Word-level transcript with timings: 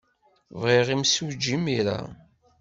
Bɣiɣ 0.59 0.87
imsujji 0.95 1.55
imir-a! 1.55 1.99